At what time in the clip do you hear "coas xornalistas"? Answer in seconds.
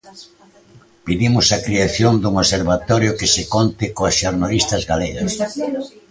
3.97-4.81